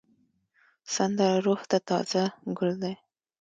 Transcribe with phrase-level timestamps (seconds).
[0.93, 2.23] سندره روح ته تازه
[2.57, 2.93] ګل دی